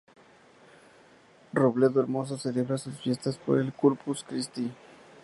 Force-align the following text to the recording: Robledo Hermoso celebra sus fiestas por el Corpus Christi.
Robledo 1.53 1.99
Hermoso 2.01 2.35
celebra 2.35 2.79
sus 2.79 2.99
fiestas 2.99 3.37
por 3.37 3.59
el 3.59 3.71
Corpus 3.71 4.23
Christi. 4.27 4.71